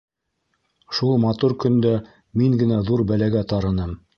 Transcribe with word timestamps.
Шул 0.99 1.19
матур 1.27 1.55
көндә 1.65 1.93
мин 2.43 2.59
генә 2.63 2.81
ҙур 2.89 3.05
бәләгә 3.13 3.49
тарыным. 3.53 3.95